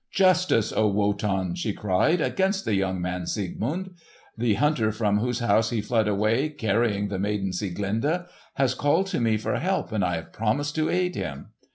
[0.09, 3.91] "Justice, O Wotan!" she cried, "against the young man Siegmund!
[4.35, 8.25] The hunter from whose house he fled away, carrying the maiden Sieglinde,
[8.55, 11.49] has called to me for help, and I have promised to aid him."